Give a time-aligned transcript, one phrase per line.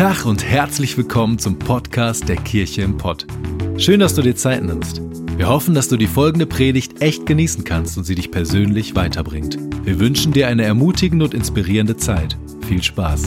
[0.00, 3.26] Tag und herzlich willkommen zum Podcast der Kirche im Pott.
[3.76, 5.02] Schön, dass du dir Zeit nimmst.
[5.36, 9.58] Wir hoffen, dass du die folgende Predigt echt genießen kannst und sie dich persönlich weiterbringt.
[9.84, 12.38] Wir wünschen dir eine ermutigende und inspirierende Zeit.
[12.66, 13.24] Viel Spaß.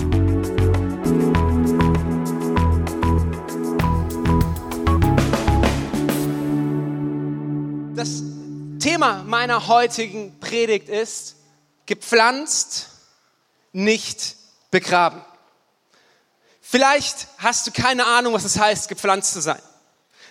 [7.95, 8.23] Das
[8.79, 11.35] Thema meiner heutigen Predigt ist
[11.85, 12.89] gepflanzt,
[13.73, 14.37] nicht
[14.71, 15.21] begraben.
[16.73, 19.61] Vielleicht hast du keine Ahnung, was es heißt, gepflanzt zu sein.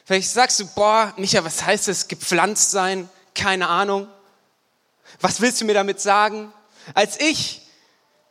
[0.04, 3.08] Vielleicht sagst du, boah, Micha, was heißt es, gepflanzt sein?
[3.32, 4.08] Keine Ahnung.
[5.20, 6.52] Was willst du mir damit sagen?
[6.94, 7.60] Als ich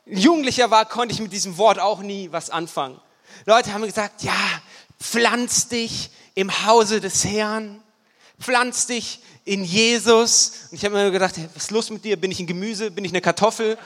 [0.05, 2.99] Jugendlicher war, konnte ich mit diesem Wort auch nie was anfangen.
[3.45, 4.61] Leute haben gesagt, ja,
[4.99, 7.81] pflanz dich im Hause des Herrn,
[8.41, 10.67] pflanz dich in Jesus.
[10.69, 12.19] Und ich habe mir gedacht, was ist los mit dir?
[12.19, 12.91] Bin ich ein Gemüse?
[12.91, 13.77] Bin ich eine Kartoffel?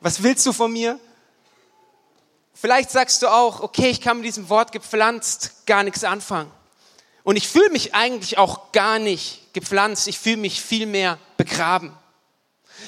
[0.00, 0.98] Was willst du von mir?
[2.54, 6.50] Vielleicht sagst du auch, okay, ich kann mit diesem Wort gepflanzt gar nichts anfangen.
[7.24, 11.96] Und ich fühle mich eigentlich auch gar nicht gepflanzt, ich fühle mich vielmehr begraben.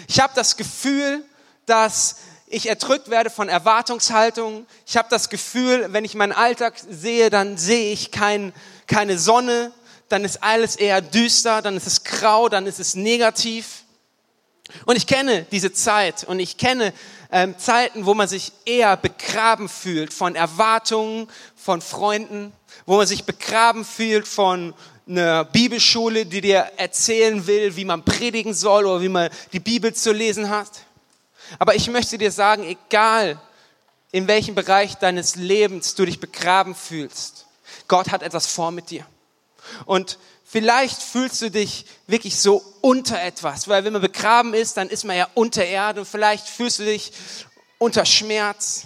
[0.08, 1.24] Ich habe das Gefühl,
[1.64, 4.66] dass ich erdrückt werde von Erwartungshaltungen.
[4.86, 8.52] Ich habe das Gefühl, wenn ich meinen Alltag sehe, dann sehe ich kein,
[8.86, 9.72] keine Sonne,
[10.08, 13.84] dann ist alles eher düster, dann ist es grau, dann ist es negativ.
[14.84, 16.92] Und ich kenne diese Zeit und ich kenne
[17.30, 22.52] ähm, Zeiten, wo man sich eher begraben fühlt von Erwartungen, von Freunden,
[22.84, 24.74] wo man sich begraben fühlt von
[25.08, 29.94] einer Bibelschule, die dir erzählen will, wie man predigen soll oder wie man die Bibel
[29.94, 30.70] zu lesen hat.
[31.58, 33.40] Aber ich möchte dir sagen, egal
[34.10, 37.46] in welchem Bereich deines Lebens du dich begraben fühlst,
[37.86, 39.06] Gott hat etwas vor mit dir.
[39.84, 40.18] Und
[40.56, 45.04] Vielleicht fühlst du dich wirklich so unter etwas, weil wenn man begraben ist, dann ist
[45.04, 47.12] man ja unter Erde und vielleicht fühlst du dich
[47.76, 48.84] unter Schmerz,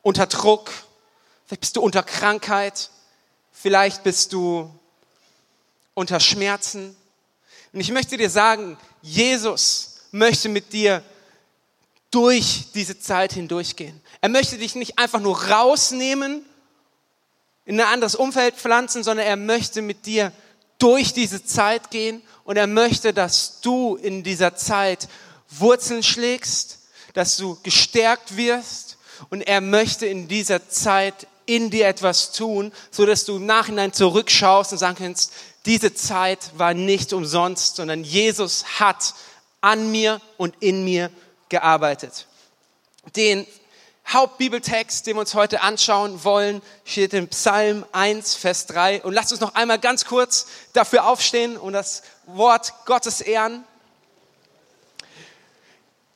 [0.00, 0.70] unter Druck,
[1.46, 2.90] vielleicht bist du unter Krankheit,
[3.50, 4.72] vielleicht bist du
[5.94, 6.94] unter Schmerzen.
[7.72, 11.02] Und ich möchte dir sagen, Jesus möchte mit dir
[12.12, 14.00] durch diese Zeit hindurchgehen.
[14.20, 16.47] Er möchte dich nicht einfach nur rausnehmen
[17.68, 20.32] in ein anderes Umfeld pflanzen, sondern er möchte mit dir
[20.78, 25.06] durch diese Zeit gehen und er möchte, dass du in dieser Zeit
[25.50, 26.78] Wurzeln schlägst,
[27.12, 28.96] dass du gestärkt wirst
[29.28, 33.92] und er möchte in dieser Zeit in dir etwas tun, so dass du im Nachhinein
[33.92, 35.34] zurückschaust und sagen kannst,
[35.66, 39.12] diese Zeit war nicht umsonst, sondern Jesus hat
[39.60, 41.10] an mir und in mir
[41.50, 42.28] gearbeitet.
[43.14, 43.46] Den
[44.08, 49.02] Hauptbibeltext, den wir uns heute anschauen wollen, steht in Psalm 1, Vers 3.
[49.02, 53.64] Und lasst uns noch einmal ganz kurz dafür aufstehen und das Wort Gottes ehren.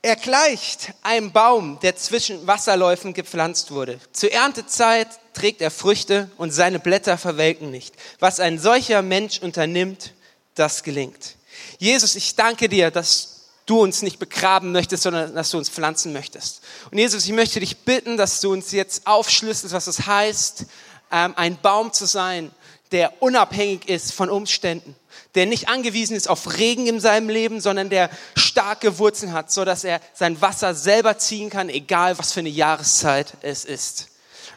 [0.00, 4.00] Er gleicht einem Baum, der zwischen Wasserläufen gepflanzt wurde.
[4.12, 7.94] Zur Erntezeit trägt er Früchte und seine Blätter verwelken nicht.
[8.19, 10.12] Was ein solcher Mensch unternimmt,
[10.54, 11.36] das gelingt.
[11.78, 13.31] Jesus, ich danke dir, dass
[13.66, 16.62] du uns nicht begraben möchtest, sondern dass du uns pflanzen möchtest.
[16.90, 20.66] Und Jesus, ich möchte dich bitten, dass du uns jetzt aufschlüsselst, was es heißt,
[21.10, 22.50] ähm, ein Baum zu sein,
[22.90, 24.94] der unabhängig ist von Umständen,
[25.34, 29.64] der nicht angewiesen ist auf Regen in seinem Leben, sondern der starke Wurzeln hat, so
[29.64, 34.08] dass er sein Wasser selber ziehen kann, egal was für eine Jahreszeit es ist.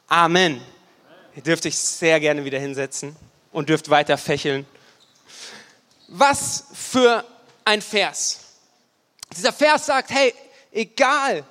[0.08, 0.62] Amen.
[1.36, 3.16] Ihr dürft euch sehr gerne wieder hinsetzen
[3.52, 4.66] und dürft weiter fächeln.
[6.08, 7.26] Was für
[7.64, 8.45] ein Vers.
[9.36, 10.34] Dieser Vers sagt, hey,
[10.72, 11.44] egal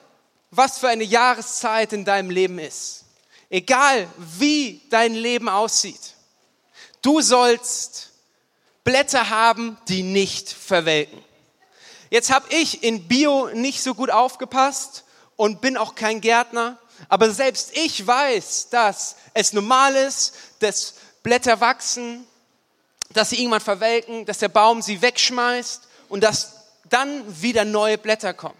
[0.51, 3.05] was für eine Jahreszeit in deinem Leben ist,
[3.51, 6.15] egal wie dein Leben aussieht,
[7.03, 8.11] du sollst
[8.85, 11.23] Blätter haben, die nicht verwelken.
[12.11, 15.05] Jetzt habe ich in Bio nicht so gut aufgepasst
[15.37, 16.79] und bin auch kein Gärtner,
[17.09, 22.27] aber selbst ich weiß, dass es normal ist, dass Blätter wachsen,
[23.11, 26.54] dass sie irgendwann verwelken, dass der Baum sie wegschmeißt und dass
[26.95, 28.59] dann wieder neue Blätter kommen.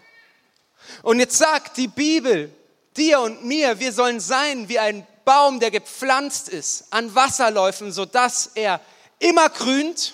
[1.03, 2.53] Und jetzt sagt die Bibel
[2.97, 8.51] dir und mir, wir sollen sein wie ein Baum, der gepflanzt ist an Wasserläufen, sodass
[8.55, 8.81] er
[9.19, 10.13] immer grünt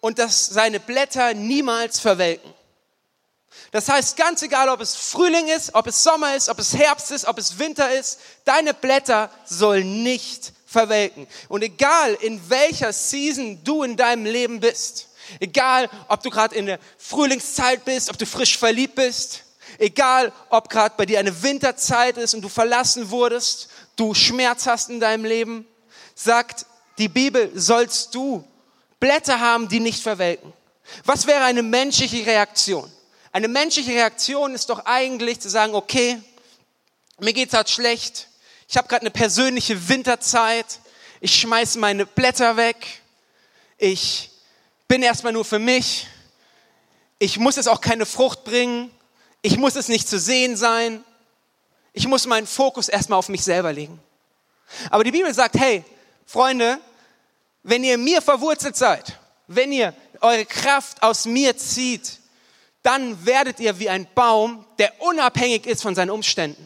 [0.00, 2.54] und dass seine Blätter niemals verwelken.
[3.72, 7.10] Das heißt, ganz egal, ob es Frühling ist, ob es Sommer ist, ob es Herbst
[7.10, 11.26] ist, ob es Winter ist, deine Blätter sollen nicht verwelken.
[11.48, 15.08] Und egal, in welcher Season du in deinem Leben bist,
[15.40, 19.44] Egal, ob du gerade in der Frühlingszeit bist, ob du frisch verliebt bist,
[19.78, 24.90] egal, ob gerade bei dir eine Winterzeit ist und du verlassen wurdest, du Schmerz hast
[24.90, 25.66] in deinem Leben,
[26.14, 26.66] sagt
[26.98, 28.44] die Bibel, sollst du
[29.00, 30.52] Blätter haben, die nicht verwelken.
[31.04, 32.90] Was wäre eine menschliche Reaktion?
[33.32, 36.22] Eine menschliche Reaktion ist doch eigentlich zu sagen, okay,
[37.20, 38.28] mir geht's halt schlecht.
[38.68, 40.80] Ich habe gerade eine persönliche Winterzeit.
[41.20, 43.02] Ich schmeiß meine Blätter weg.
[43.78, 44.30] Ich
[44.88, 46.06] bin erstmal nur für mich.
[47.18, 48.90] Ich muss es auch keine Frucht bringen.
[49.42, 51.04] Ich muss es nicht zu sehen sein.
[51.92, 53.98] Ich muss meinen Fokus erstmal auf mich selber legen.
[54.90, 55.84] Aber die Bibel sagt, hey,
[56.26, 56.78] Freunde,
[57.62, 62.18] wenn ihr mir verwurzelt seid, wenn ihr eure Kraft aus mir zieht,
[62.82, 66.64] dann werdet ihr wie ein Baum, der unabhängig ist von seinen Umständen.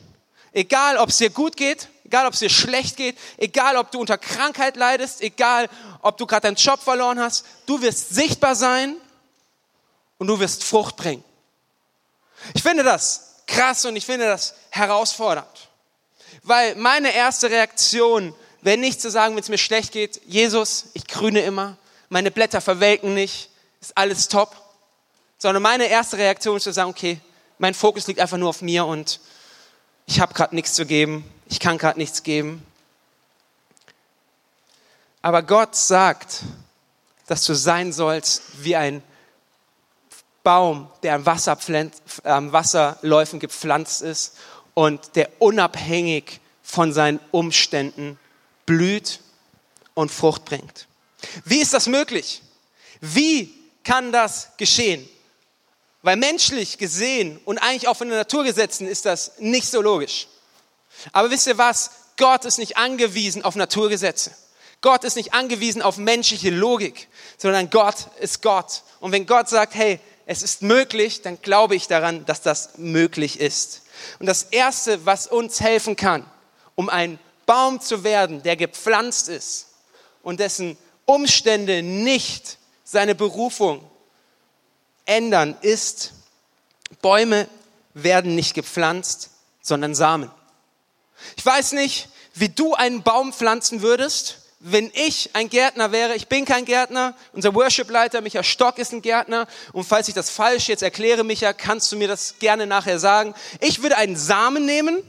[0.53, 4.01] Egal, ob es dir gut geht, egal, ob es dir schlecht geht, egal, ob du
[4.01, 5.69] unter Krankheit leidest, egal,
[6.03, 8.97] ob du gerade deinen Job verloren hast, du wirst sichtbar sein
[10.19, 11.23] und du wirst Frucht bringen.
[12.55, 15.71] Ich finde das krass und ich finde das herausfordernd,
[16.43, 21.07] weil meine erste Reaktion wäre nicht zu sagen, wenn es mir schlecht geht, Jesus, ich
[21.07, 21.77] grüne immer,
[22.09, 24.57] meine Blätter verwelken nicht, ist alles top,
[25.39, 27.21] sondern meine erste Reaktion ist zu sagen, okay,
[27.59, 29.21] mein Fokus liegt einfach nur auf mir und
[30.07, 32.65] ich habe gerade nichts zu geben, ich kann gerade nichts geben.
[35.21, 36.43] Aber Gott sagt,
[37.27, 39.03] dass du sein sollst wie ein
[40.43, 41.93] Baum, der an,
[42.25, 44.37] an Wasserläufen gepflanzt ist
[44.75, 48.19] und der unabhängig von seinen Umständen
[48.65, 49.21] blüht
[49.95, 50.87] und Frucht bringt.
[51.45, 52.43] Wie ist das möglich?
[53.01, 53.53] Wie
[53.85, 55.07] kann das geschehen?
[56.03, 60.29] Weil menschlich gesehen und eigentlich auch von den Naturgesetzen ist das nicht so logisch.
[61.13, 61.91] Aber wisst ihr was?
[62.17, 64.33] Gott ist nicht angewiesen auf Naturgesetze.
[64.83, 68.83] Gott ist nicht angewiesen auf menschliche Logik, sondern Gott ist Gott.
[69.01, 73.41] Und wenn Gott sagt, hey, es ist möglich, dann glaube ich daran, dass das möglich
[73.41, 73.83] ist.
[74.19, 76.25] Und das Erste, was uns helfen kann,
[76.77, 79.67] um ein Baum zu werden, der gepflanzt ist
[80.23, 83.85] und dessen Umstände nicht seine Berufung
[85.05, 86.13] ändern, ist,
[87.03, 87.49] Bäume
[87.95, 89.31] werden nicht gepflanzt,
[89.61, 90.31] sondern Samen.
[91.37, 96.15] Ich weiß nicht, wie du einen Baum pflanzen würdest, wenn ich ein Gärtner wäre.
[96.15, 97.15] Ich bin kein Gärtner.
[97.33, 99.47] Unser Worship-Leiter Micha Stock ist ein Gärtner.
[99.73, 103.35] Und falls ich das falsch jetzt erkläre, Micha, kannst du mir das gerne nachher sagen.
[103.61, 105.03] Ich würde einen Samen nehmen.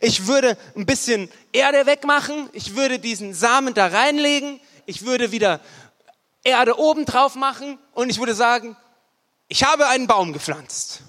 [0.00, 2.50] Ich würde ein bisschen Erde wegmachen.
[2.52, 4.60] Ich würde diesen Samen da reinlegen.
[4.86, 5.60] Ich würde wieder
[6.42, 7.78] Erde oben drauf machen.
[7.92, 8.76] Und ich würde sagen,
[9.46, 11.00] ich habe einen Baum gepflanzt.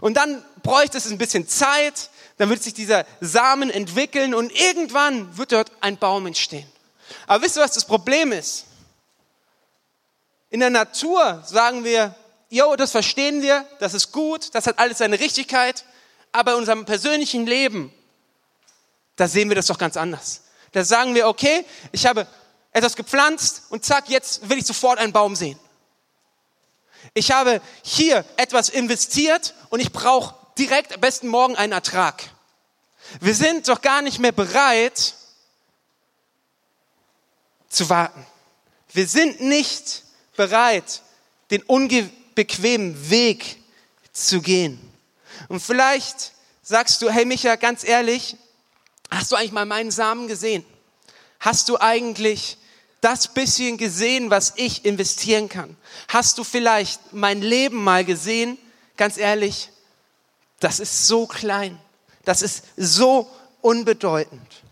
[0.00, 5.36] Und dann bräuchte es ein bisschen Zeit, dann wird sich dieser Samen entwickeln und irgendwann
[5.36, 6.66] wird dort ein Baum entstehen.
[7.26, 8.64] Aber wisst ihr, was das Problem ist?
[10.48, 12.14] In der Natur sagen wir,
[12.48, 15.84] jo, das verstehen wir, das ist gut, das hat alles seine Richtigkeit,
[16.32, 17.92] aber in unserem persönlichen Leben,
[19.16, 20.44] da sehen wir das doch ganz anders.
[20.72, 22.26] Da sagen wir, okay, ich habe
[22.72, 25.58] etwas gepflanzt und zack, jetzt will ich sofort einen Baum sehen.
[27.12, 32.22] Ich habe hier etwas investiert und ich brauche direkt am besten morgen einen Ertrag.
[33.20, 35.14] Wir sind doch gar nicht mehr bereit
[37.70, 38.26] zu warten.
[38.92, 40.04] Wir sind nicht
[40.36, 41.00] bereit,
[41.50, 43.56] den unbequemen Weg
[44.12, 44.78] zu gehen.
[45.48, 48.36] Und vielleicht sagst du, hey Micha, ganz ehrlich,
[49.10, 50.64] hast du eigentlich mal meinen Samen gesehen?
[51.38, 52.58] Hast du eigentlich
[53.00, 55.74] das bisschen gesehen, was ich investieren kann?
[56.08, 58.58] Hast du vielleicht mein Leben mal gesehen?
[58.98, 59.70] Ganz ehrlich,
[60.60, 61.78] das ist so klein.
[62.24, 63.28] Das ist so
[63.60, 64.62] unbedeutend.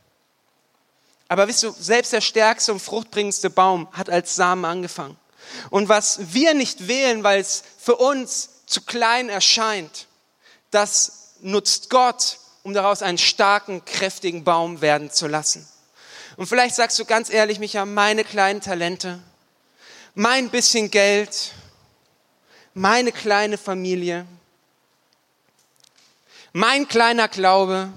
[1.28, 5.16] Aber wisst du, selbst der stärkste und fruchtbringendste Baum hat als Samen angefangen.
[5.70, 10.06] Und was wir nicht wählen, weil es für uns zu klein erscheint,
[10.70, 15.66] das nutzt Gott, um daraus einen starken, kräftigen Baum werden zu lassen.
[16.36, 19.20] Und vielleicht sagst du ganz ehrlich, Micha, meine kleinen Talente,
[20.14, 21.52] mein bisschen Geld,
[22.74, 24.26] meine kleine Familie,
[26.52, 27.90] mein kleiner Glaube.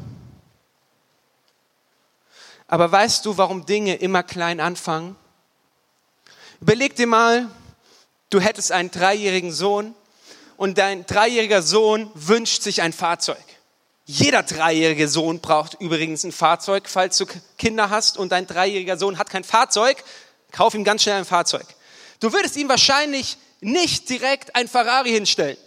[2.68, 5.16] Aber weißt du, warum Dinge immer klein anfangen?
[6.62, 7.50] Überleg dir mal,
[8.30, 9.96] du hättest einen dreijährigen Sohn
[10.58, 13.44] und dein dreijähriger Sohn wünscht sich ein Fahrzeug.
[14.06, 17.26] Jeder dreijährige Sohn braucht übrigens ein Fahrzeug, falls du
[17.58, 20.04] Kinder hast und dein dreijähriger Sohn hat kein Fahrzeug,
[20.52, 21.66] kauf ihm ganz schnell ein Fahrzeug.
[22.20, 25.58] Du würdest ihm wahrscheinlich nicht direkt ein Ferrari hinstellen,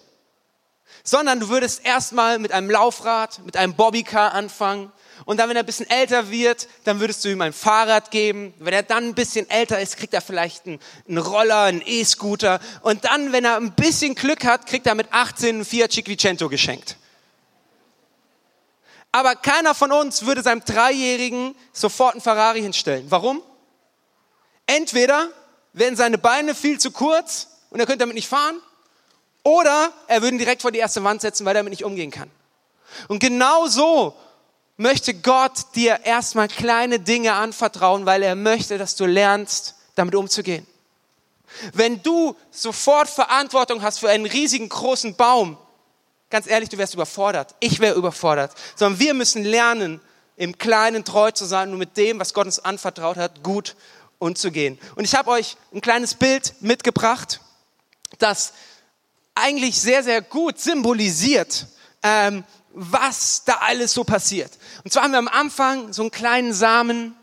[1.04, 4.90] sondern du würdest erstmal mit einem Laufrad, mit einem Bobbycar anfangen
[5.24, 8.52] und dann, wenn er ein bisschen älter wird, dann würdest du ihm ein Fahrrad geben.
[8.58, 12.60] Wenn er dann ein bisschen älter ist, kriegt er vielleicht einen, Roller, einen E-Scooter.
[12.82, 16.48] Und dann, wenn er ein bisschen Glück hat, kriegt er mit 18 einen Fiat Cinquecento
[16.48, 16.96] geschenkt.
[19.12, 23.06] Aber keiner von uns würde seinem Dreijährigen sofort einen Ferrari hinstellen.
[23.10, 23.40] Warum?
[24.66, 25.28] Entweder
[25.72, 28.56] werden seine Beine viel zu kurz und er könnte damit nicht fahren,
[29.44, 32.10] oder er würde ihn direkt vor die erste Wand setzen, weil er damit nicht umgehen
[32.10, 32.30] kann.
[33.08, 34.16] Und genau so
[34.76, 40.66] möchte Gott dir erstmal kleine Dinge anvertrauen, weil er möchte, dass du lernst, damit umzugehen.
[41.72, 45.56] Wenn du sofort Verantwortung hast für einen riesigen großen Baum,
[46.30, 47.54] ganz ehrlich, du wärst überfordert.
[47.60, 48.52] Ich wäre überfordert.
[48.74, 50.00] Sondern wir müssen lernen,
[50.36, 53.76] im Kleinen treu zu sein und mit dem, was Gott uns anvertraut hat, gut
[54.18, 54.80] umzugehen.
[54.96, 57.40] Und ich habe euch ein kleines Bild mitgebracht,
[58.18, 58.52] das
[59.34, 61.66] eigentlich sehr, sehr gut symbolisiert,
[62.02, 64.52] ähm, was da alles so passiert.
[64.84, 67.16] Und zwar haben wir am Anfang so einen kleinen Samen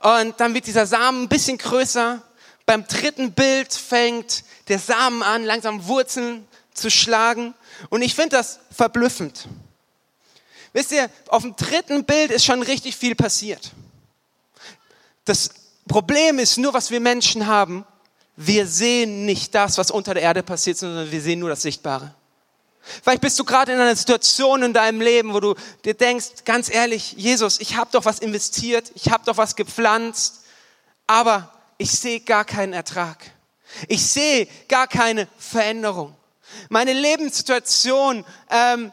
[0.00, 2.22] und dann wird dieser Samen ein bisschen größer.
[2.64, 7.54] Beim dritten Bild fängt der Samen an, langsam Wurzeln zu schlagen.
[7.90, 9.48] Und ich finde das verblüffend.
[10.72, 13.72] Wisst ihr, auf dem dritten Bild ist schon richtig viel passiert.
[15.24, 15.50] Das
[15.88, 17.84] Problem ist nur, was wir Menschen haben.
[18.42, 22.14] Wir sehen nicht das, was unter der Erde passiert, sondern wir sehen nur das Sichtbare.
[22.80, 25.54] Vielleicht bist du gerade in einer Situation in deinem Leben, wo du
[25.84, 30.40] dir denkst, ganz ehrlich, Jesus, ich habe doch was investiert, ich habe doch was gepflanzt,
[31.06, 33.18] aber ich sehe gar keinen Ertrag.
[33.88, 36.16] Ich sehe gar keine Veränderung.
[36.70, 38.90] Meine Lebenssituation, ähm,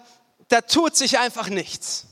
[0.50, 2.08] da tut sich einfach nichts.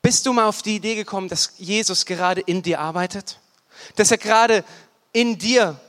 [0.00, 3.40] Bist du mal auf die Idee gekommen, dass Jesus gerade in dir arbeitet?
[3.96, 4.64] Dass er gerade
[5.12, 5.80] in dir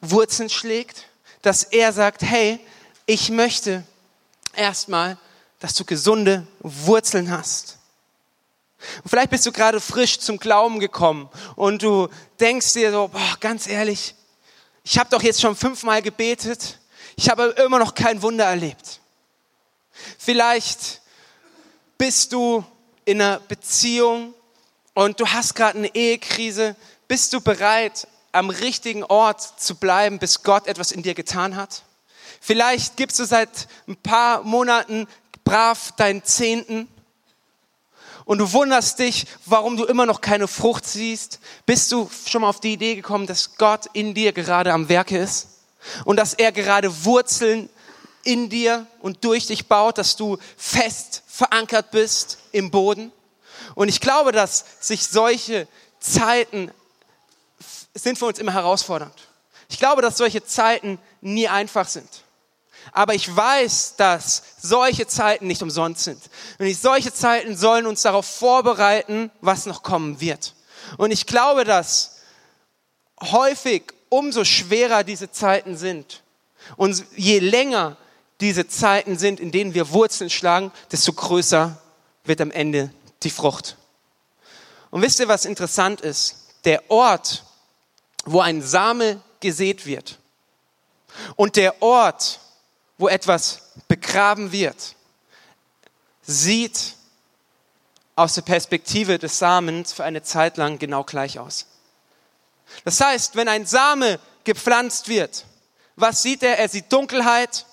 [0.00, 1.06] Wurzeln schlägt?
[1.42, 2.60] Dass er sagt, hey,
[3.06, 3.84] ich möchte
[4.54, 5.16] erstmal,
[5.60, 7.78] dass du gesunde Wurzeln hast.
[9.02, 13.36] Und vielleicht bist du gerade frisch zum Glauben gekommen und du denkst dir so, boah,
[13.40, 14.14] ganz ehrlich,
[14.84, 16.78] ich habe doch jetzt schon fünfmal gebetet,
[17.16, 19.00] ich habe immer noch kein Wunder erlebt.
[20.16, 21.00] Vielleicht
[21.96, 22.64] bist du
[23.04, 24.32] in einer Beziehung
[24.94, 26.76] und du hast gerade eine Ehekrise.
[27.08, 31.82] Bist du bereit, am richtigen Ort zu bleiben, bis Gott etwas in dir getan hat?
[32.40, 35.06] Vielleicht gibst du seit ein paar Monaten
[35.44, 36.88] brav deinen Zehnten
[38.28, 41.40] und du wunderst dich, warum du immer noch keine Frucht siehst.
[41.64, 45.16] Bist du schon mal auf die Idee gekommen, dass Gott in dir gerade am Werke
[45.16, 45.48] ist
[46.04, 47.70] und dass er gerade Wurzeln
[48.24, 53.12] in dir und durch dich baut, dass du fest verankert bist im Boden?
[53.74, 55.66] Und ich glaube, dass sich solche
[55.98, 56.70] Zeiten
[58.02, 59.14] sind für uns immer herausfordernd.
[59.68, 62.08] Ich glaube, dass solche Zeiten nie einfach sind.
[62.92, 66.22] Aber ich weiß, dass solche Zeiten nicht umsonst sind.
[66.58, 70.54] Und solche Zeiten sollen uns darauf vorbereiten, was noch kommen wird.
[70.96, 72.16] Und ich glaube, dass
[73.20, 76.22] häufig umso schwerer diese Zeiten sind
[76.76, 77.96] und je länger
[78.40, 81.80] diese Zeiten sind, in denen wir Wurzeln schlagen, desto größer
[82.24, 82.90] wird am Ende
[83.22, 83.76] die Frucht.
[84.90, 86.36] Und wisst ihr, was interessant ist?
[86.64, 87.44] Der Ort,
[88.32, 90.18] wo ein Same gesät wird
[91.36, 92.40] und der Ort,
[92.98, 94.94] wo etwas begraben wird,
[96.22, 96.94] sieht
[98.16, 101.66] aus der Perspektive des Samens für eine Zeit lang genau gleich aus.
[102.84, 105.46] Das heißt, wenn ein Same gepflanzt wird,
[105.96, 106.58] was sieht er?
[106.58, 107.64] Er sieht Dunkelheit,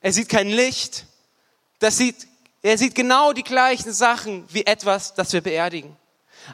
[0.00, 1.06] er sieht kein Licht,
[1.78, 2.28] das sieht,
[2.62, 5.96] er sieht genau die gleichen Sachen wie etwas, das wir beerdigen.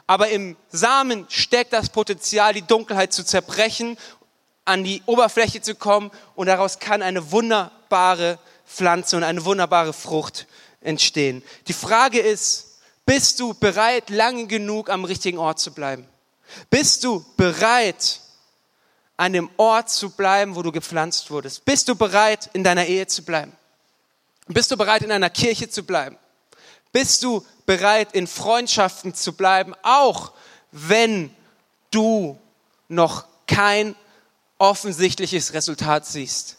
[0.05, 3.97] Aber im Samen steckt das Potenzial, die Dunkelheit zu zerbrechen
[4.65, 10.45] an die Oberfläche zu kommen und daraus kann eine wunderbare Pflanze und eine wunderbare Frucht
[10.81, 11.41] entstehen.
[11.67, 16.05] Die Frage ist, bist du bereit, lange genug am richtigen Ort zu bleiben?
[16.69, 18.19] Bist du bereit,
[19.15, 21.65] an dem Ort zu bleiben, wo du gepflanzt wurdest?
[21.65, 23.53] Bist du bereit, in deiner Ehe zu bleiben?
[24.47, 26.17] Bist du bereit, in einer Kirche zu bleiben?
[26.97, 30.31] Bist du bereit, in Freundschaften zu bleiben, auch
[30.71, 31.29] wenn
[31.91, 32.39] du
[32.87, 33.95] noch kein
[34.57, 36.57] offensichtliches Resultat siehst.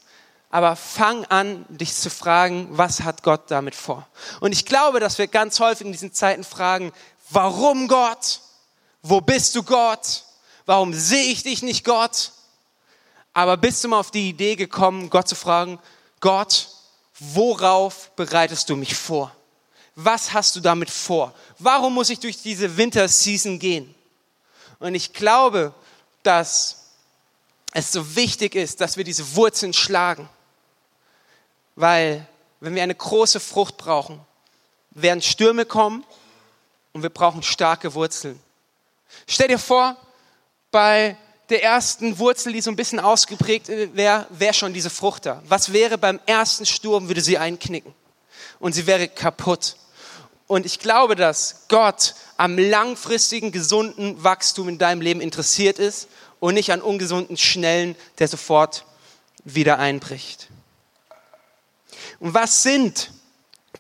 [0.48, 4.06] Aber fang an, dich zu fragen, was hat Gott damit vor?
[4.38, 6.92] Und ich glaube, dass wir ganz häufig in diesen Zeiten fragen,
[7.30, 8.38] warum Gott?
[9.02, 10.22] Wo bist du Gott?
[10.66, 12.30] Warum sehe ich dich nicht Gott?
[13.32, 15.80] Aber bist du mal auf die Idee gekommen, Gott zu fragen,
[16.20, 16.68] Gott,
[17.18, 19.34] worauf bereitest du mich vor?
[20.00, 21.34] Was hast du damit vor?
[21.58, 23.92] Warum muss ich durch diese Winterseason gehen?
[24.78, 25.74] Und ich glaube,
[26.22, 26.92] dass
[27.72, 30.28] es so wichtig ist, dass wir diese Wurzeln schlagen.
[31.74, 32.24] Weil
[32.60, 34.20] wenn wir eine große Frucht brauchen,
[34.92, 36.04] werden Stürme kommen
[36.92, 38.40] und wir brauchen starke Wurzeln.
[39.26, 39.96] Stell dir vor,
[40.70, 41.16] bei
[41.48, 45.42] der ersten Wurzel, die so ein bisschen ausgeprägt wäre, wäre schon diese Frucht da.
[45.48, 47.92] Was wäre beim ersten Sturm, würde sie einknicken
[48.60, 49.74] und sie wäre kaputt.
[50.48, 56.08] Und ich glaube, dass Gott am langfristigen, gesunden Wachstum in deinem Leben interessiert ist
[56.40, 58.84] und nicht an ungesunden Schnellen, der sofort
[59.44, 60.48] wieder einbricht.
[62.18, 63.10] Und was sind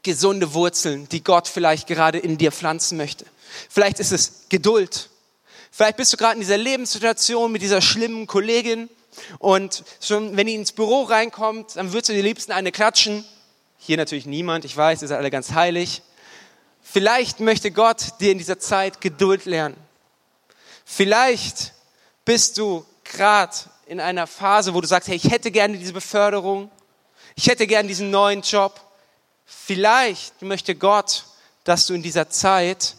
[0.02, 3.26] gesunde Wurzeln, die Gott vielleicht gerade in dir pflanzen möchte.
[3.68, 5.10] Vielleicht ist es Geduld.
[5.70, 8.88] Vielleicht bist du gerade in dieser Lebenssituation mit dieser schlimmen Kollegin
[9.38, 13.24] und schon wenn die ins Büro reinkommt, dann würdest du dir liebsten eine klatschen.
[13.78, 16.02] Hier natürlich niemand, ich weiß, ihr seid alle ganz heilig.
[16.90, 19.76] Vielleicht möchte Gott dir in dieser Zeit Geduld lernen.
[20.86, 21.74] Vielleicht
[22.24, 23.54] bist du gerade
[23.86, 26.70] in einer Phase, wo du sagst, hey, ich hätte gerne diese Beförderung,
[27.34, 28.80] ich hätte gerne diesen neuen Job.
[29.44, 31.26] Vielleicht möchte Gott,
[31.64, 32.94] dass du in dieser Zeit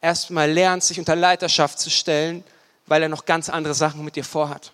[0.00, 2.42] erstmal lernst, dich unter Leiterschaft zu stellen,
[2.86, 4.72] weil er noch ganz andere Sachen mit dir vorhat.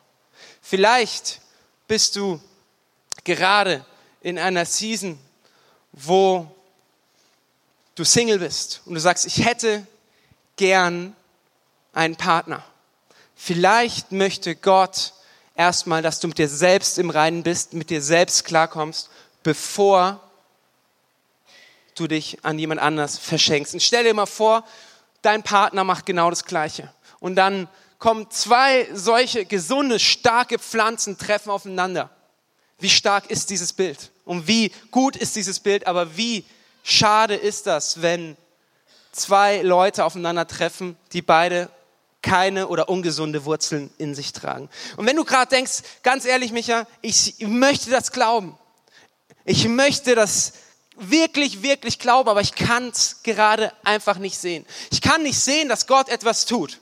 [0.62, 1.40] Vielleicht
[1.88, 2.40] bist du
[3.24, 3.84] gerade
[4.20, 5.18] in einer Season,
[5.90, 6.53] wo
[7.94, 9.86] du Single bist und du sagst, ich hätte
[10.56, 11.14] gern
[11.92, 12.64] einen Partner.
[13.34, 15.12] Vielleicht möchte Gott
[15.54, 19.10] erstmal, dass du mit dir selbst im Reinen bist, mit dir selbst klarkommst,
[19.42, 20.20] bevor
[21.94, 23.74] du dich an jemand anders verschenkst.
[23.74, 24.64] Und stell dir mal vor,
[25.22, 26.92] dein Partner macht genau das Gleiche.
[27.20, 32.10] Und dann kommen zwei solche gesunde, starke Pflanzen treffen aufeinander.
[32.78, 34.10] Wie stark ist dieses Bild?
[34.24, 35.86] Und wie gut ist dieses Bild?
[35.86, 36.44] Aber wie
[36.84, 38.36] schade ist das, wenn
[39.10, 41.68] zwei Leute aufeinandertreffen, die beide
[42.22, 44.70] keine oder ungesunde Wurzeln in sich tragen.
[44.96, 48.56] Und wenn du gerade denkst, ganz ehrlich, Micha, ich möchte das glauben.
[49.44, 50.54] Ich möchte das
[50.96, 54.64] wirklich, wirklich glauben, aber ich kann es gerade einfach nicht sehen.
[54.90, 56.80] Ich kann nicht sehen, dass Gott etwas tut.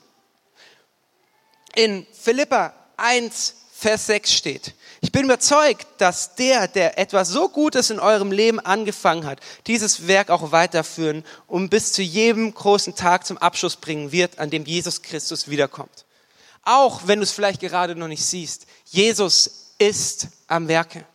[1.75, 7.89] In Philippa 1, Vers 6 steht, ich bin überzeugt, dass der, der etwas so Gutes
[7.89, 13.25] in eurem Leben angefangen hat, dieses Werk auch weiterführen und bis zu jedem großen Tag
[13.25, 16.05] zum Abschluss bringen wird, an dem Jesus Christus wiederkommt.
[16.63, 21.05] Auch wenn du es vielleicht gerade noch nicht siehst, Jesus ist am Werke.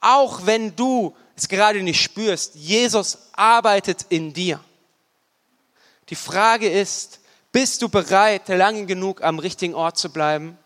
[0.00, 4.58] Auch wenn du es gerade nicht spürst, Jesus arbeitet in dir.
[6.08, 7.20] Die Frage ist,
[7.52, 10.56] bist du bereit, lange genug am richtigen Ort zu bleiben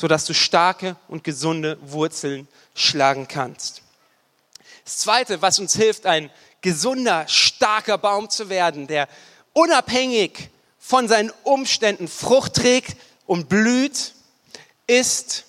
[0.00, 3.82] sodass du starke und gesunde Wurzeln schlagen kannst.
[4.82, 6.30] Das Zweite, was uns hilft, ein
[6.62, 9.08] gesunder, starker Baum zu werden, der
[9.52, 14.14] unabhängig von seinen Umständen Frucht trägt und blüht,
[14.86, 15.44] ist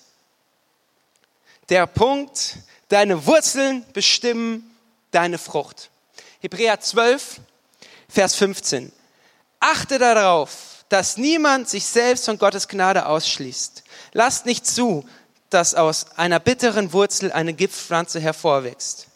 [1.69, 2.57] der Punkt,
[2.89, 4.69] deine Wurzeln bestimmen
[5.11, 5.89] deine Frucht.
[6.41, 7.39] Hebräer 12,
[8.09, 8.91] Vers 15.
[9.61, 13.83] Achte darauf, dass niemand sich selbst von Gottes Gnade ausschließt.
[14.13, 15.06] Lasst nicht zu,
[15.50, 19.08] dass aus einer bitteren Wurzel eine Giftpflanze hervorwächst,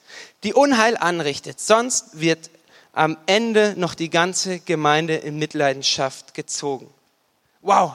[0.44, 1.60] die Unheil anrichtet.
[1.60, 2.50] Sonst wird
[2.94, 6.94] am Ende noch die ganze Gemeinde in Mitleidenschaft gezogen.
[7.62, 7.94] Wow,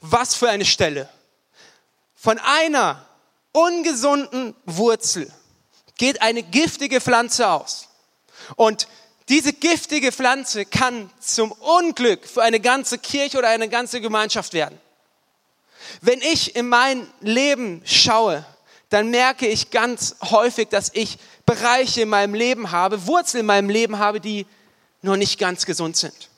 [0.00, 1.08] was für eine Stelle.
[2.14, 3.06] Von einer
[3.52, 5.30] ungesunden Wurzel
[5.96, 7.88] geht eine giftige Pflanze aus.
[8.56, 8.88] Und
[9.28, 14.78] diese giftige Pflanze kann zum Unglück für eine ganze Kirche oder eine ganze Gemeinschaft werden.
[16.00, 18.44] Wenn ich in mein Leben schaue,
[18.88, 23.70] dann merke ich ganz häufig, dass ich Bereiche in meinem Leben habe, Wurzeln in meinem
[23.70, 24.46] Leben habe, die
[25.02, 26.28] noch nicht ganz gesund sind.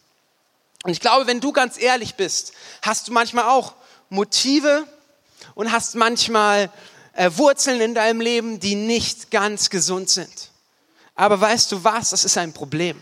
[0.84, 3.74] Und ich glaube, wenn du ganz ehrlich bist, hast du manchmal auch
[4.10, 4.86] Motive
[5.54, 6.70] und hast manchmal
[7.14, 10.50] äh, Wurzeln in deinem Leben, die nicht ganz gesund sind.
[11.14, 12.10] Aber weißt du was?
[12.10, 13.00] Das ist ein Problem.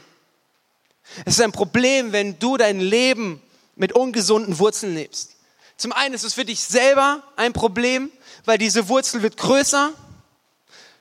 [1.24, 3.42] Es ist ein Problem, wenn du dein Leben
[3.76, 5.36] mit ungesunden Wurzeln lebst.
[5.80, 8.10] Zum einen ist es für dich selber ein Problem,
[8.44, 9.92] weil diese Wurzel wird größer.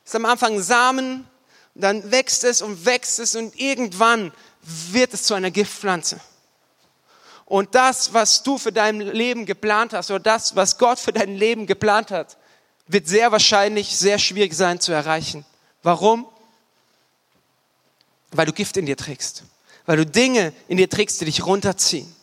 [0.03, 1.27] Es ist am Anfang Samen,
[1.75, 6.19] dann wächst es und wächst es und irgendwann wird es zu einer Giftpflanze.
[7.45, 11.35] Und das, was du für dein Leben geplant hast oder das, was Gott für dein
[11.35, 12.37] Leben geplant hat,
[12.87, 15.45] wird sehr wahrscheinlich sehr schwierig sein zu erreichen.
[15.83, 16.27] Warum?
[18.31, 19.43] weil du Gift in dir trägst,
[19.85, 22.13] weil du Dinge in dir trägst, die dich runterziehen.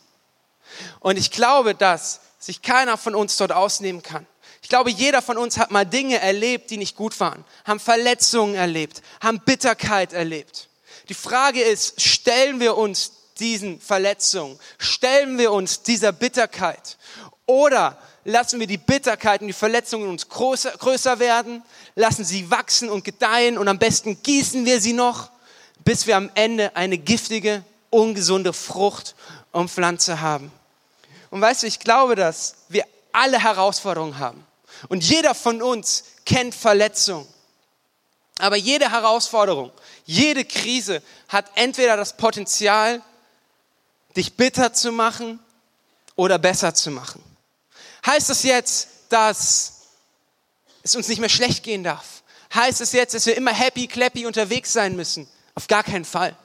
[0.99, 4.25] Und ich glaube, dass sich keiner von uns dort ausnehmen kann.
[4.63, 8.55] Ich glaube, jeder von uns hat mal Dinge erlebt, die nicht gut waren, haben Verletzungen
[8.55, 10.69] erlebt, haben Bitterkeit erlebt.
[11.09, 16.97] Die Frage ist, stellen wir uns diesen Verletzungen, stellen wir uns dieser Bitterkeit
[17.45, 21.61] oder lassen wir die Bitterkeit und die Verletzungen uns größer, größer werden,
[21.95, 25.29] lassen sie wachsen und gedeihen und am besten gießen wir sie noch
[25.87, 29.15] bis wir am Ende eine giftige, ungesunde Frucht
[29.53, 30.51] und Pflanze haben.
[31.37, 34.43] Und weißt du, ich glaube, dass wir alle Herausforderungen haben.
[34.87, 37.27] Und jeder von uns kennt Verletzungen.
[38.39, 39.71] Aber jede Herausforderung,
[40.03, 43.03] jede Krise hat entweder das Potenzial,
[44.15, 45.39] dich bitter zu machen
[46.15, 47.23] oder besser zu machen.
[48.03, 49.73] Heißt das jetzt, dass
[50.81, 52.23] es uns nicht mehr schlecht gehen darf?
[52.51, 55.27] Heißt es jetzt, dass wir immer happy, clappy unterwegs sein müssen?
[55.53, 56.35] Auf gar keinen Fall.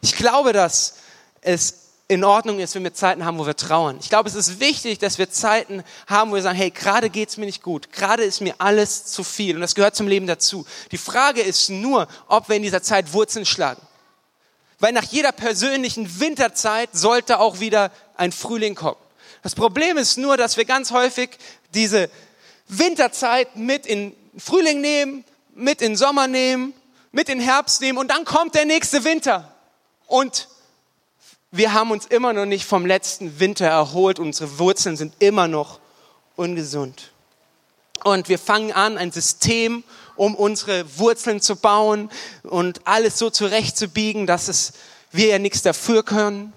[0.00, 0.94] Ich glaube, dass
[1.40, 1.79] es
[2.10, 3.96] in Ordnung ist, wenn wir Zeiten haben, wo wir trauern.
[4.00, 7.36] Ich glaube, es ist wichtig, dass wir Zeiten haben, wo wir sagen, hey, gerade geht's
[7.36, 10.66] mir nicht gut, gerade ist mir alles zu viel und das gehört zum Leben dazu.
[10.90, 13.80] Die Frage ist nur, ob wir in dieser Zeit Wurzeln schlagen.
[14.80, 18.98] Weil nach jeder persönlichen Winterzeit sollte auch wieder ein Frühling kommen.
[19.44, 21.30] Das Problem ist nur, dass wir ganz häufig
[21.74, 22.10] diese
[22.66, 26.74] Winterzeit mit in Frühling nehmen, mit in Sommer nehmen,
[27.12, 29.54] mit in Herbst nehmen und dann kommt der nächste Winter.
[30.08, 30.48] Und
[31.52, 34.18] wir haben uns immer noch nicht vom letzten Winter erholt.
[34.18, 35.80] Unsere Wurzeln sind immer noch
[36.36, 37.12] ungesund.
[38.04, 39.84] Und wir fangen an, ein System,
[40.16, 42.10] um unsere Wurzeln zu bauen
[42.44, 44.72] und alles so zurechtzubiegen, dass es,
[45.12, 46.52] wir ja nichts dafür können.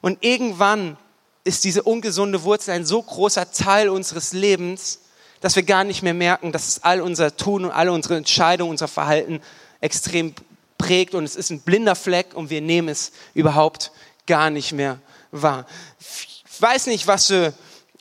[0.00, 0.96] Und irgendwann
[1.44, 5.00] ist diese ungesunde Wurzel ein so großer Teil unseres Lebens,
[5.40, 8.70] dass wir gar nicht mehr merken, dass es all unser Tun und alle unsere Entscheidungen,
[8.70, 9.40] unser Verhalten
[9.80, 10.34] extrem
[10.78, 13.92] prägt und es ist ein blinder Fleck und wir nehmen es überhaupt
[14.26, 14.98] gar nicht mehr
[15.30, 15.66] wahr.
[16.00, 17.52] Ich weiß nicht, was für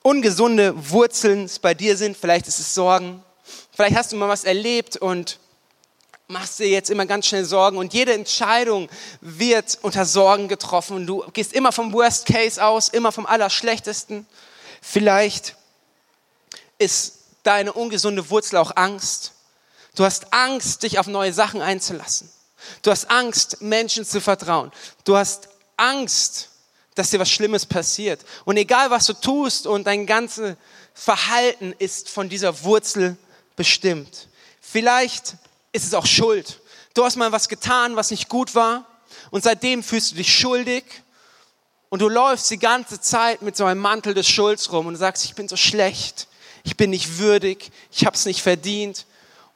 [0.01, 2.17] ungesunde Wurzeln es bei dir sind.
[2.17, 3.23] Vielleicht ist es Sorgen.
[3.71, 5.39] Vielleicht hast du mal was erlebt und
[6.27, 8.89] machst dir jetzt immer ganz schnell Sorgen und jede Entscheidung
[9.21, 14.25] wird unter Sorgen getroffen du gehst immer vom Worst Case aus, immer vom Allerschlechtesten.
[14.81, 15.55] Vielleicht
[16.77, 19.33] ist deine ungesunde Wurzel auch Angst.
[19.95, 22.29] Du hast Angst, dich auf neue Sachen einzulassen.
[22.81, 24.71] Du hast Angst, Menschen zu vertrauen.
[25.03, 26.49] Du hast Angst,
[26.95, 28.21] dass dir was Schlimmes passiert.
[28.45, 30.55] Und egal, was du tust und dein ganzes
[30.93, 33.17] Verhalten ist von dieser Wurzel
[33.55, 34.27] bestimmt.
[34.61, 35.35] Vielleicht
[35.73, 36.61] ist es auch Schuld.
[36.93, 38.85] Du hast mal was getan, was nicht gut war
[39.31, 40.85] und seitdem fühlst du dich schuldig
[41.89, 45.25] und du läufst die ganze Zeit mit so einem Mantel des Schulds rum und sagst,
[45.25, 46.27] ich bin so schlecht,
[46.63, 49.05] ich bin nicht würdig, ich habe es nicht verdient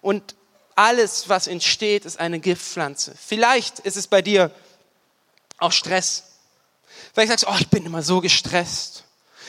[0.02, 0.36] und
[0.76, 3.14] alles, was entsteht, ist eine Giftpflanze.
[3.18, 4.52] Vielleicht ist es bei dir
[5.60, 6.24] auch Stress.
[7.14, 9.04] Vielleicht sagst du, oh, ich bin immer so gestresst.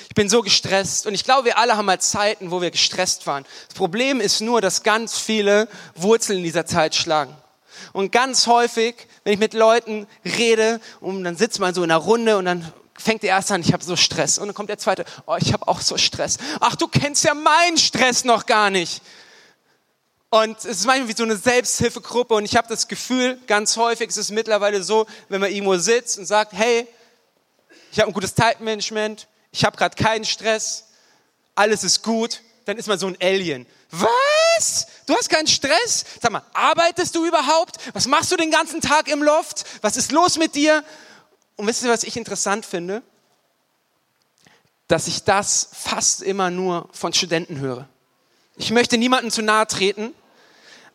[0.09, 1.07] Ich bin so gestresst.
[1.07, 3.44] Und ich glaube, wir alle haben mal Zeiten, wo wir gestresst waren.
[3.68, 7.37] Das Problem ist nur, dass ganz viele Wurzeln in dieser Zeit schlagen.
[7.92, 8.94] Und ganz häufig,
[9.25, 12.73] wenn ich mit Leuten rede und dann sitzt man so in einer Runde und dann
[12.96, 14.38] fängt der erste an, ich habe so Stress.
[14.38, 16.38] Und dann kommt der zweite, oh, ich habe auch so Stress.
[16.61, 19.03] Ach, du kennst ja meinen Stress noch gar nicht.
[20.32, 24.08] Und es ist manchmal wie so eine Selbsthilfegruppe und ich habe das Gefühl, ganz häufig
[24.08, 26.86] ist es mittlerweile so, wenn man irgendwo sitzt und sagt, hey,
[27.90, 30.86] ich habe ein gutes Zeitmanagement, ich habe gerade keinen Stress,
[31.56, 33.66] alles ist gut, dann ist man so ein Alien.
[33.90, 34.86] Was?
[35.06, 36.04] Du hast keinen Stress?
[36.22, 37.78] Sag mal, arbeitest du überhaupt?
[37.92, 39.64] Was machst du den ganzen Tag im Loft?
[39.82, 40.84] Was ist los mit dir?
[41.56, 43.02] Und wisst ihr, was ich interessant finde?
[44.86, 47.88] Dass ich das fast immer nur von Studenten höre.
[48.56, 50.14] Ich möchte niemandem zu nahe treten,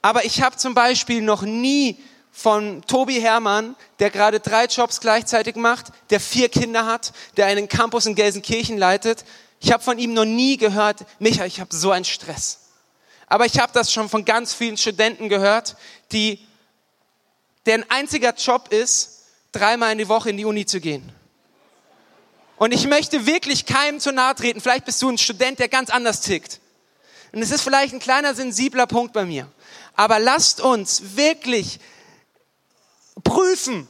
[0.05, 1.97] aber ich habe zum Beispiel noch nie
[2.31, 7.67] von Tobi Hermann, der gerade drei Jobs gleichzeitig macht, der vier Kinder hat, der einen
[7.67, 9.25] Campus in Gelsenkirchen leitet.
[9.59, 12.69] Ich habe von ihm noch nie gehört, Micha, ich habe so einen Stress.
[13.25, 15.75] Aber ich habe das schon von ganz vielen Studenten gehört,
[16.11, 16.37] die,
[17.65, 21.11] deren einziger Job ist, dreimal in die Woche in die Uni zu gehen.
[22.57, 24.61] Und ich möchte wirklich keinem zu nahe treten.
[24.61, 26.59] Vielleicht bist du ein Student, der ganz anders tickt.
[27.31, 29.49] Und es ist vielleicht ein kleiner sensibler Punkt bei mir.
[29.95, 31.79] Aber lasst uns wirklich
[33.23, 33.87] prüfen,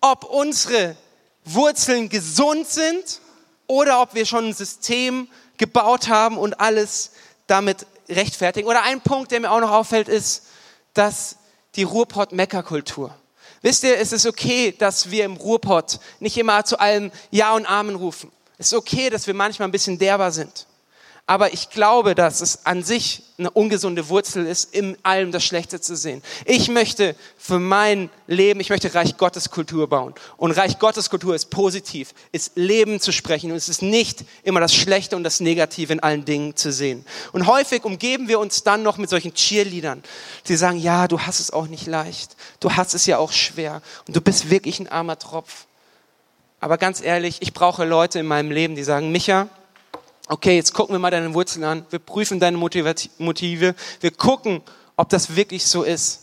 [0.00, 0.96] ob unsere
[1.44, 3.20] Wurzeln gesund sind
[3.66, 7.10] oder ob wir schon ein System gebaut haben und alles
[7.46, 8.68] damit rechtfertigen.
[8.68, 10.44] Oder ein Punkt, der mir auch noch auffällt, ist,
[10.92, 11.36] dass
[11.76, 13.14] die Ruhrpott-Mekka-Kultur.
[13.62, 17.66] Wisst ihr, es ist okay, dass wir im Ruhrpott nicht immer zu allem Ja und
[17.66, 18.30] Amen rufen.
[18.58, 20.66] Es ist okay, dass wir manchmal ein bisschen derber sind.
[21.26, 25.80] Aber ich glaube, dass es an sich eine ungesunde Wurzel ist, in allem das Schlechte
[25.80, 26.22] zu sehen.
[26.44, 30.14] Ich möchte für mein Leben, ich möchte Reich Gottes Kultur bauen.
[30.36, 33.50] Und Reich Gottes Kultur ist positiv, ist Leben zu sprechen.
[33.50, 37.06] Und es ist nicht immer das Schlechte und das Negative in allen Dingen zu sehen.
[37.32, 40.02] Und häufig umgeben wir uns dann noch mit solchen Cheerleadern,
[40.46, 42.36] die sagen, ja, du hast es auch nicht leicht.
[42.60, 43.80] Du hast es ja auch schwer.
[44.06, 45.64] Und du bist wirklich ein armer Tropf.
[46.60, 49.48] Aber ganz ehrlich, ich brauche Leute in meinem Leben, die sagen, Micha,
[50.28, 54.62] okay, jetzt gucken wir mal deine Wurzeln an, wir prüfen deine Motive, wir gucken,
[54.96, 56.20] ob das wirklich so ist.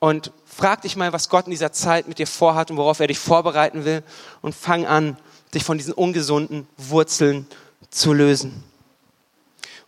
[0.00, 3.08] Und frag dich mal, was Gott in dieser Zeit mit dir vorhat und worauf er
[3.08, 4.02] dich vorbereiten will
[4.42, 5.16] und fang an,
[5.54, 7.46] dich von diesen ungesunden Wurzeln
[7.90, 8.62] zu lösen.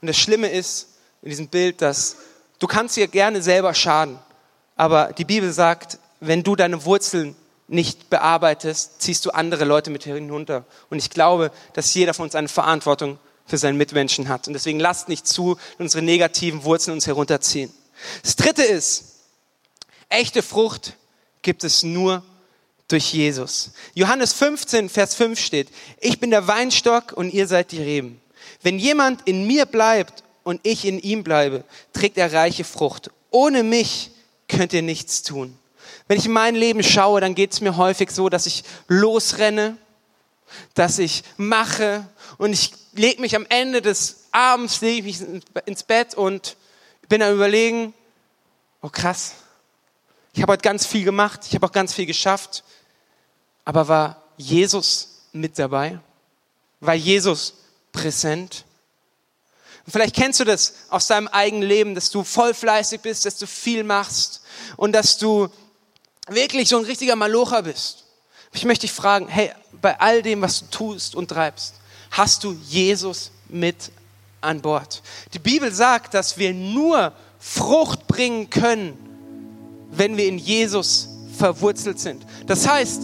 [0.00, 0.88] Und das Schlimme ist
[1.22, 2.16] in diesem Bild, dass
[2.58, 4.18] du kannst dir gerne selber schaden,
[4.76, 7.36] aber die Bibel sagt, wenn du deine Wurzeln
[7.70, 10.64] nicht bearbeitest, ziehst du andere Leute mit hinunter.
[10.90, 14.48] Und ich glaube, dass jeder von uns eine Verantwortung für seinen Mitmenschen hat.
[14.48, 17.72] Und deswegen lasst nicht zu, unsere negativen Wurzeln uns herunterziehen.
[18.22, 19.20] Das dritte ist,
[20.09, 20.96] echte Frucht
[21.42, 22.22] gibt es nur
[22.88, 23.70] durch Jesus.
[23.94, 25.68] Johannes 15, Vers 5 steht,
[26.00, 28.20] ich bin der Weinstock und ihr seid die Reben.
[28.62, 33.11] Wenn jemand in mir bleibt und ich in ihm bleibe, trägt er reiche Frucht.
[33.30, 34.11] Ohne mich
[34.48, 35.56] könnt ihr nichts tun.
[36.10, 39.76] Wenn ich in mein Leben schaue, dann geht es mir häufig so, dass ich losrenne,
[40.74, 42.04] dass ich mache
[42.36, 45.20] und ich lege mich am Ende des Abends, lege mich
[45.66, 46.56] ins Bett und
[47.08, 47.94] bin am überlegen,
[48.82, 49.34] oh krass,
[50.32, 52.64] ich habe heute ganz viel gemacht, ich habe auch ganz viel geschafft,
[53.64, 56.00] aber war Jesus mit dabei?
[56.80, 57.54] War Jesus
[57.92, 58.64] präsent?
[59.86, 63.38] Und vielleicht kennst du das aus deinem eigenen Leben, dass du voll fleißig bist, dass
[63.38, 64.42] du viel machst
[64.76, 65.48] und dass du
[66.30, 68.04] wirklich so ein richtiger Malocher bist.
[68.52, 71.74] Ich möchte dich fragen, hey, bei all dem, was du tust und treibst,
[72.10, 73.90] hast du Jesus mit
[74.40, 75.02] an Bord?
[75.34, 78.96] Die Bibel sagt, dass wir nur Frucht bringen können,
[79.92, 82.24] wenn wir in Jesus verwurzelt sind.
[82.46, 83.02] Das heißt,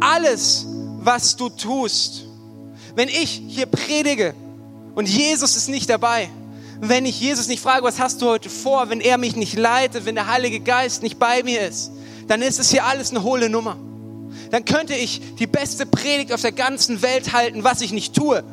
[0.00, 0.66] alles,
[0.98, 2.24] was du tust,
[2.94, 4.34] wenn ich hier predige
[4.94, 6.30] und Jesus ist nicht dabei,
[6.80, 10.06] wenn ich Jesus nicht frage, was hast du heute vor, wenn er mich nicht leitet,
[10.06, 11.92] wenn der Heilige Geist nicht bei mir ist,
[12.30, 13.76] dann ist es hier alles eine hohle Nummer.
[14.52, 18.44] Dann könnte ich die beste Predigt auf der ganzen Welt halten, was ich nicht tue.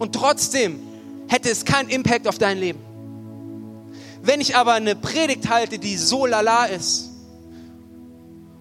[0.00, 0.80] Und trotzdem
[1.28, 2.80] hätte es keinen Impact auf dein Leben.
[4.20, 7.10] Wenn ich aber eine Predigt halte, die so lala ist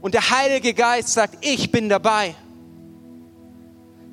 [0.02, 2.36] und der Heilige Geist sagt, ich bin dabei,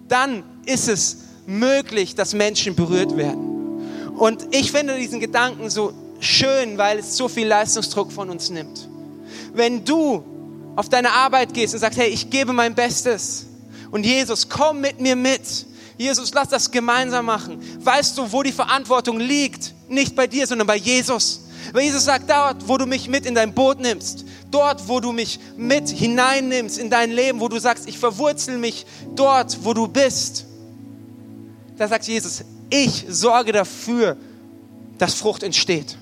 [0.08, 4.14] dann ist es möglich, dass Menschen berührt werden.
[4.16, 8.88] Und ich finde diesen Gedanken so schön, weil es so viel Leistungsdruck von uns nimmt.
[9.52, 10.24] Wenn du
[10.80, 13.44] auf deine Arbeit gehst und sagst, hey, ich gebe mein Bestes
[13.90, 15.42] und Jesus, komm mit mir mit.
[15.98, 17.60] Jesus, lass das gemeinsam machen.
[17.84, 19.74] Weißt du, wo die Verantwortung liegt?
[19.90, 21.42] Nicht bei dir, sondern bei Jesus.
[21.74, 25.12] Weil Jesus sagt, dort, wo du mich mit in dein Boot nimmst, dort, wo du
[25.12, 29.86] mich mit hineinnimmst in dein Leben, wo du sagst, ich verwurzel mich dort, wo du
[29.86, 30.46] bist,
[31.76, 34.16] da sagt Jesus, ich sorge dafür,
[34.96, 35.98] dass Frucht entsteht.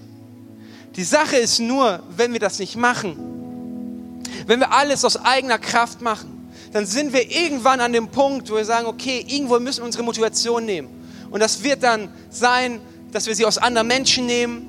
[0.95, 3.38] Die Sache ist nur, wenn wir das nicht machen,
[4.49, 8.57] wenn wir alles aus eigener Kraft machen, dann sind wir irgendwann an dem Punkt, wo
[8.57, 10.89] wir sagen, okay, irgendwo müssen wir unsere Motivation nehmen.
[11.31, 12.81] Und das wird dann sein,
[13.13, 14.67] dass wir sie aus anderen Menschen nehmen,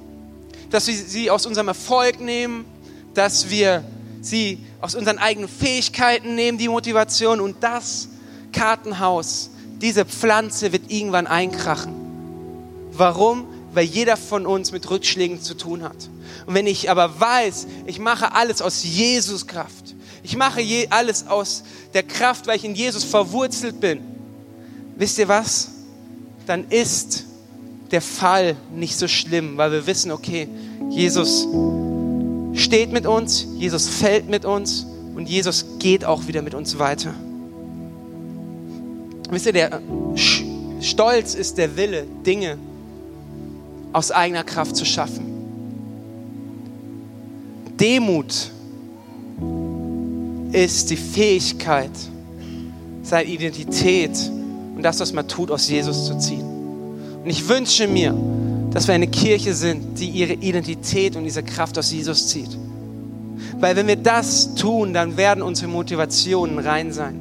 [0.70, 2.66] dass wir sie aus unserem Erfolg nehmen,
[3.14, 3.86] dass wir
[4.22, 7.40] sie aus unseren eigenen Fähigkeiten nehmen, die Motivation.
[7.40, 8.10] Und das
[8.52, 9.50] Kartenhaus,
[9.82, 11.96] diese Pflanze wird irgendwann einkrachen.
[12.92, 13.48] Warum?
[13.74, 16.10] Weil jeder von uns mit Rückschlägen zu tun hat.
[16.46, 21.64] Und wenn ich aber weiß, ich mache alles aus Jesus Kraft, ich mache alles aus
[21.94, 24.02] der Kraft, weil ich in Jesus verwurzelt bin,
[24.96, 25.70] wisst ihr was?
[26.46, 27.26] Dann ist
[27.92, 30.48] der Fall nicht so schlimm, weil wir wissen, okay,
[30.90, 31.48] Jesus
[32.54, 37.14] steht mit uns, Jesus fällt mit uns und Jesus geht auch wieder mit uns weiter.
[39.30, 39.82] Wisst ihr, der
[40.82, 42.58] Stolz ist der Wille, Dinge
[43.94, 45.29] aus eigener Kraft zu schaffen.
[47.80, 48.52] Demut
[50.52, 51.92] ist die Fähigkeit,
[53.04, 54.12] seine Identität
[54.76, 56.44] und das, was man tut, aus Jesus zu ziehen.
[57.24, 58.16] Und ich wünsche mir,
[58.72, 62.58] dass wir eine Kirche sind, die ihre Identität und diese Kraft aus Jesus zieht.
[63.60, 67.20] Weil wenn wir das tun, dann werden unsere Motivationen rein sein.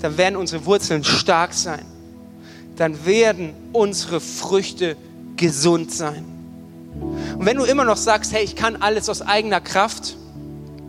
[0.00, 1.84] Dann werden unsere Wurzeln stark sein.
[2.76, 4.96] Dann werden unsere Früchte
[5.36, 6.24] gesund sein.
[7.40, 10.14] Und wenn du immer noch sagst, hey, ich kann alles aus eigener Kraft,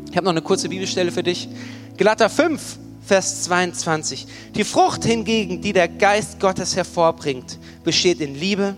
[0.09, 1.47] ich habe noch eine kurze Bibelstelle für dich.
[1.95, 4.27] Galater 5, Vers 22.
[4.53, 8.75] Die Frucht hingegen, die der Geist Gottes hervorbringt, besteht in Liebe,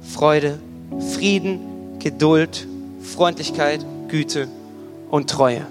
[0.00, 0.58] Freude,
[1.14, 2.66] Frieden, Geduld,
[3.00, 4.48] Freundlichkeit, Güte
[5.08, 5.64] und Treue.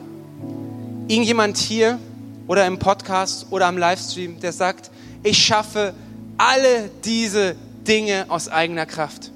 [1.10, 2.00] Irgendjemand hier
[2.48, 4.90] oder im Podcast oder am Livestream, der sagt,
[5.22, 5.94] ich schaffe
[6.38, 9.32] alle diese Dinge aus eigener Kraft.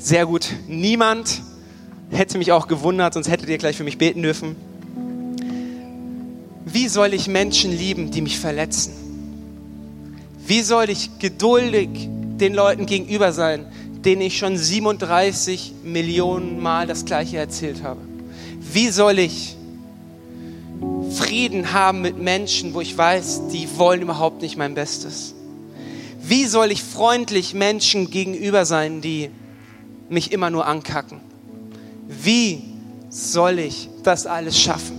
[0.00, 0.48] Sehr gut.
[0.68, 1.42] Niemand
[2.10, 4.54] hätte mich auch gewundert, sonst hättet ihr gleich für mich beten dürfen.
[6.64, 8.92] Wie soll ich Menschen lieben, die mich verletzen?
[10.46, 11.88] Wie soll ich geduldig
[12.40, 13.66] den Leuten gegenüber sein,
[14.04, 18.00] denen ich schon 37 Millionen Mal das Gleiche erzählt habe?
[18.72, 19.56] Wie soll ich
[21.10, 25.34] Frieden haben mit Menschen, wo ich weiß, die wollen überhaupt nicht mein Bestes?
[26.22, 29.30] Wie soll ich freundlich Menschen gegenüber sein, die
[30.08, 31.20] mich immer nur ankacken?
[32.06, 32.62] Wie
[33.10, 34.98] soll ich das alles schaffen?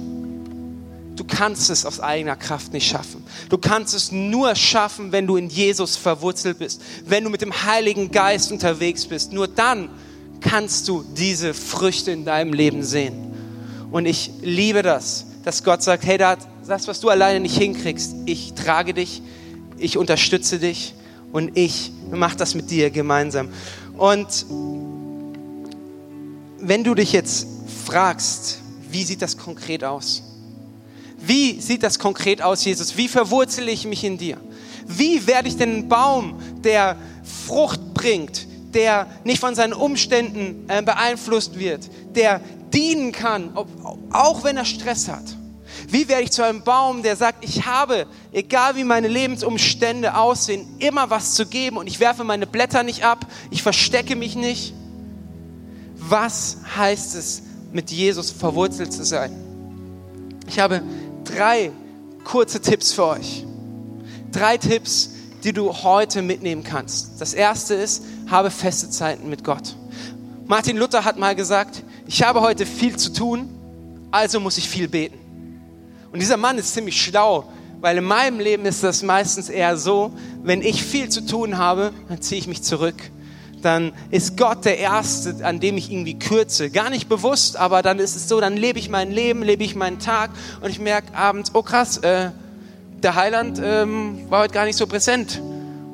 [1.16, 3.26] Du kannst es aus eigener Kraft nicht schaffen.
[3.50, 7.52] Du kannst es nur schaffen, wenn du in Jesus verwurzelt bist, wenn du mit dem
[7.66, 9.34] Heiligen Geist unterwegs bist.
[9.34, 9.90] Nur dann
[10.40, 13.34] kannst du diese Früchte in deinem Leben sehen.
[13.92, 18.54] Und ich liebe das, dass Gott sagt, hey, das, was du alleine nicht hinkriegst, ich
[18.54, 19.22] trage dich,
[19.78, 20.94] ich unterstütze dich
[21.32, 23.50] und ich mache das mit dir gemeinsam.
[23.98, 24.46] Und
[26.62, 27.48] wenn du dich jetzt
[27.86, 30.24] fragst, wie sieht das konkret aus?
[31.20, 32.96] Wie sieht das konkret aus, Jesus?
[32.98, 34.38] Wie verwurzele ich mich in dir?
[34.88, 36.96] Wie werde ich denn ein Baum, der
[37.46, 42.42] Frucht bringt, der nicht von seinen Umständen äh, beeinflusst wird, der
[42.74, 43.52] dienen kann,
[44.12, 45.36] auch wenn er Stress hat?
[45.88, 50.68] Wie werde ich zu einem Baum, der sagt, ich habe, egal wie meine Lebensumstände aussehen,
[50.80, 54.74] immer was zu geben und ich werfe meine Blätter nicht ab, ich verstecke mich nicht?
[56.10, 59.32] Was heißt es, mit Jesus verwurzelt zu sein?
[60.48, 60.82] Ich habe
[61.24, 61.72] drei
[62.24, 63.46] kurze Tipps für euch.
[64.32, 65.12] Drei Tipps,
[65.44, 67.22] die du heute mitnehmen kannst.
[67.22, 69.76] Das erste ist, habe feste Zeiten mit Gott.
[70.48, 73.48] Martin Luther hat mal gesagt, ich habe heute viel zu tun,
[74.10, 75.20] also muss ich viel beten.
[76.12, 77.46] Und dieser Mann ist ziemlich schlau,
[77.82, 81.94] weil in meinem Leben ist das meistens eher so, wenn ich viel zu tun habe,
[82.08, 82.96] dann ziehe ich mich zurück.
[83.62, 86.70] Dann ist Gott der Erste, an dem ich irgendwie kürze.
[86.70, 89.76] Gar nicht bewusst, aber dann ist es so, dann lebe ich mein Leben, lebe ich
[89.76, 92.32] meinen Tag und ich merke abends, oh krass, äh,
[93.04, 95.42] der Heiland ähm, war heute gar nicht so präsent.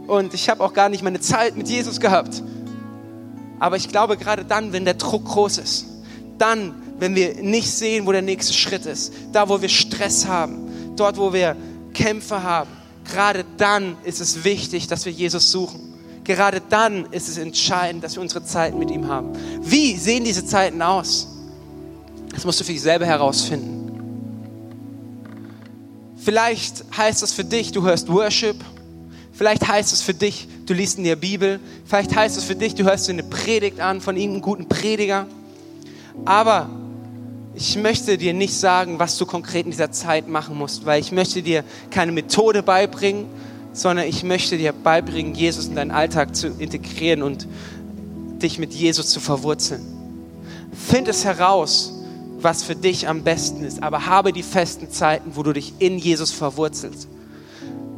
[0.08, 2.44] Und ich habe auch gar nicht meine Zeit mit Jesus gehabt.
[3.60, 5.86] Aber ich glaube, gerade dann, wenn der Druck groß ist,
[6.38, 9.14] dann wenn wir nicht sehen, wo der nächste Schritt ist.
[9.32, 11.56] Da, wo wir Stress haben, dort, wo wir
[11.94, 12.70] Kämpfe haben.
[13.12, 15.94] Gerade dann ist es wichtig, dass wir Jesus suchen.
[16.26, 19.32] Gerade dann ist es entscheidend, dass wir unsere Zeit mit ihm haben.
[19.62, 21.28] Wie sehen diese Zeiten aus?
[22.34, 23.76] Das musst du für dich selber herausfinden.
[26.18, 28.56] Vielleicht heißt es für dich, du hörst Worship.
[29.32, 31.60] Vielleicht heißt es für dich, du liest in der Bibel.
[31.86, 35.28] Vielleicht heißt es für dich, du hörst dir eine Predigt an von irgendeinem guten Prediger.
[36.26, 36.70] Aber
[37.54, 41.12] ich möchte dir nicht sagen, was du konkret in dieser Zeit machen musst, weil ich
[41.12, 43.28] möchte dir keine Methode beibringen,
[43.76, 47.46] sondern ich möchte dir beibringen, Jesus in deinen Alltag zu integrieren und
[48.42, 49.82] dich mit Jesus zu verwurzeln.
[50.74, 51.94] Find es heraus,
[52.40, 55.98] was für dich am besten ist, aber habe die festen Zeiten, wo du dich in
[55.98, 57.10] Jesus verwurzelst.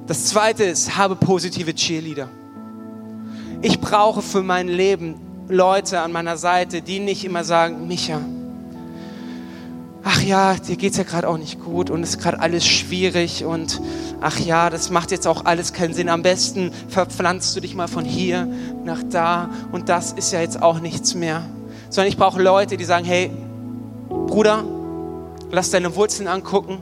[0.07, 2.29] Das zweite ist, habe positive Cheerleader.
[3.61, 5.15] Ich brauche für mein Leben
[5.47, 8.21] Leute an meiner Seite, die nicht immer sagen, Micha,
[10.03, 12.65] ach ja, dir geht es ja gerade auch nicht gut und es ist gerade alles
[12.65, 13.81] schwierig und
[14.21, 16.09] ach ja, das macht jetzt auch alles keinen Sinn.
[16.09, 18.47] Am besten verpflanzt du dich mal von hier
[18.83, 21.43] nach da und das ist ja jetzt auch nichts mehr.
[21.89, 23.31] Sondern ich brauche Leute, die sagen, hey,
[24.09, 24.63] Bruder,
[25.51, 26.79] lass deine Wurzeln angucken,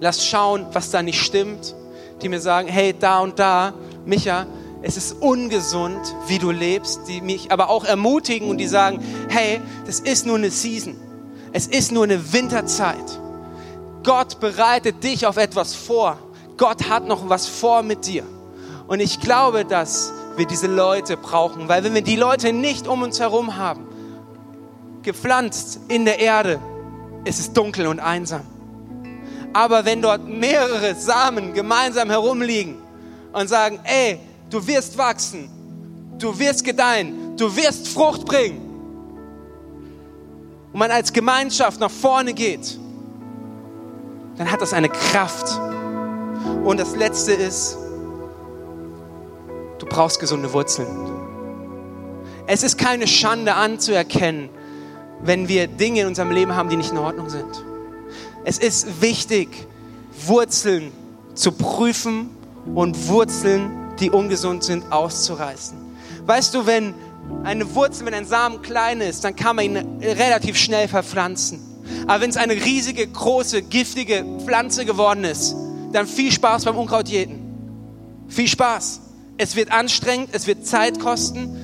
[0.00, 1.74] lass schauen, was da nicht stimmt,
[2.22, 4.46] die mir sagen, hey, da und da, Micha,
[4.82, 9.60] es ist ungesund, wie du lebst, die mich aber auch ermutigen und die sagen, hey,
[9.84, 10.94] das ist nur eine Season.
[11.56, 13.18] Es ist nur eine Winterzeit.
[14.04, 16.18] Gott bereitet dich auf etwas vor.
[16.58, 18.24] Gott hat noch was vor mit dir.
[18.88, 23.00] Und ich glaube, dass wir diese Leute brauchen, weil wenn wir die Leute nicht um
[23.00, 23.86] uns herum haben,
[25.02, 26.60] gepflanzt in der Erde,
[27.24, 28.42] ist es dunkel und einsam.
[29.54, 32.76] Aber wenn dort mehrere Samen gemeinsam herumliegen
[33.32, 34.18] und sagen, ey,
[34.50, 35.48] du wirst wachsen,
[36.18, 38.65] du wirst gedeihen, du wirst Frucht bringen,
[40.76, 42.78] und man als Gemeinschaft nach vorne geht,
[44.36, 45.58] dann hat das eine Kraft.
[46.64, 47.78] Und das Letzte ist,
[49.78, 50.86] du brauchst gesunde Wurzeln.
[52.46, 54.50] Es ist keine Schande anzuerkennen,
[55.22, 57.64] wenn wir Dinge in unserem Leben haben, die nicht in Ordnung sind.
[58.44, 59.48] Es ist wichtig,
[60.26, 60.92] Wurzeln
[61.34, 62.28] zu prüfen
[62.74, 65.78] und Wurzeln, die ungesund sind, auszureißen.
[66.26, 66.92] Weißt du, wenn
[67.44, 71.60] eine Wurzel, wenn ein Samen klein ist, dann kann man ihn relativ schnell verpflanzen.
[72.06, 75.54] Aber wenn es eine riesige, große, giftige Pflanze geworden ist,
[75.92, 77.38] dann viel Spaß beim Unkrautjäten.
[78.28, 79.00] Viel Spaß.
[79.38, 81.56] Es wird anstrengend, es wird Zeit kosten.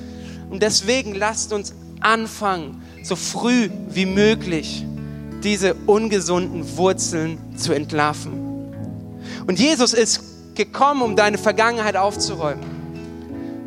[0.49, 4.85] Und deswegen lasst uns anfangen, so früh wie möglich
[5.43, 8.43] diese ungesunden Wurzeln zu entlarven.
[9.45, 10.21] Und Jesus ist
[10.55, 12.72] gekommen, um deine Vergangenheit aufzuräumen.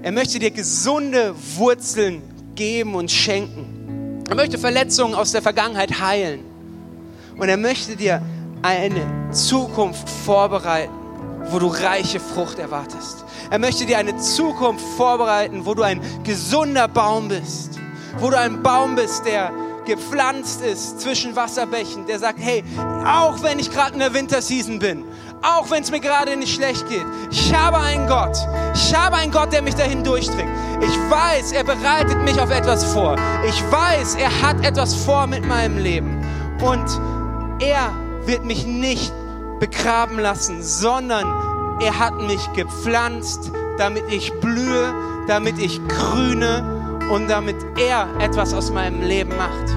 [0.07, 2.23] Er möchte dir gesunde Wurzeln
[2.55, 4.23] geben und schenken.
[4.29, 6.45] Er möchte Verletzungen aus der Vergangenheit heilen.
[7.37, 8.23] Und er möchte dir
[8.63, 10.93] eine Zukunft vorbereiten,
[11.51, 13.25] wo du reiche Frucht erwartest.
[13.51, 17.81] Er möchte dir eine Zukunft vorbereiten, wo du ein gesunder Baum bist.
[18.19, 19.51] Wo du ein Baum bist, der
[19.87, 22.63] gepflanzt ist zwischen Wasserbächen, der sagt, hey,
[23.05, 25.05] auch wenn ich gerade in der Winterseason bin,
[25.43, 27.05] auch wenn es mir gerade nicht schlecht geht.
[27.31, 28.37] Ich habe einen Gott.
[28.75, 30.51] Ich habe einen Gott, der mich dahin durchdringt.
[30.81, 33.17] Ich weiß, er bereitet mich auf etwas vor.
[33.49, 36.25] Ich weiß, er hat etwas vor mit meinem Leben.
[36.63, 37.01] Und
[37.61, 37.93] er
[38.27, 39.13] wird mich nicht
[39.61, 41.27] begraben lassen, sondern
[41.81, 44.95] er hat mich gepflanzt, damit ich blühe,
[45.27, 49.77] damit ich grüne und damit er etwas aus meinem Leben macht.